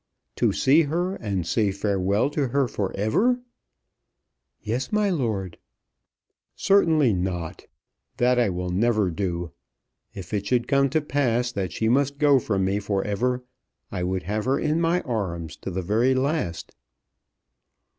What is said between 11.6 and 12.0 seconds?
she